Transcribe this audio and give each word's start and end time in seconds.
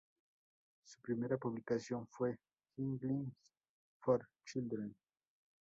Su 0.83 0.99
primera 0.99 1.37
publicación 1.37 2.07
fue 2.07 2.35
Highlights 2.75 3.37
for 4.03 4.27
Children. 4.47 4.95